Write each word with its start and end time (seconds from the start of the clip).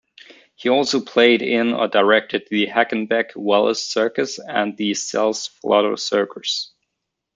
He 0.55 0.67
also 0.67 0.99
played 0.99 1.43
in 1.43 1.75
or 1.75 1.87
directed 1.87 2.47
the 2.49 2.65
Hagenbeck-Wallace 2.65 3.85
Circus 3.85 4.39
and 4.39 4.75
the 4.75 4.95
Sells-Floto 4.95 5.99
Circus. 5.99 6.71